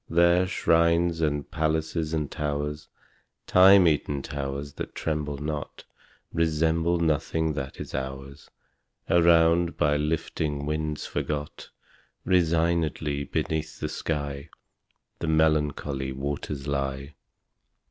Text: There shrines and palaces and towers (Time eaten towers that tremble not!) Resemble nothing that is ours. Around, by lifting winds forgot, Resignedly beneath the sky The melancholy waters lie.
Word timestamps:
There 0.09 0.47
shrines 0.47 1.21
and 1.21 1.51
palaces 1.51 2.11
and 2.11 2.31
towers 2.31 2.87
(Time 3.45 3.87
eaten 3.87 4.23
towers 4.23 4.73
that 4.73 4.95
tremble 4.95 5.37
not!) 5.37 5.83
Resemble 6.33 6.97
nothing 6.97 7.53
that 7.53 7.79
is 7.79 7.93
ours. 7.93 8.49
Around, 9.11 9.77
by 9.77 9.97
lifting 9.97 10.65
winds 10.65 11.05
forgot, 11.05 11.69
Resignedly 12.25 13.25
beneath 13.25 13.79
the 13.79 13.89
sky 13.89 14.49
The 15.19 15.27
melancholy 15.27 16.11
waters 16.13 16.65
lie. 16.65 17.13